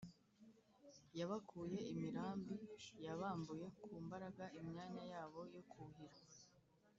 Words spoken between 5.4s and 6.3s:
yo kuhira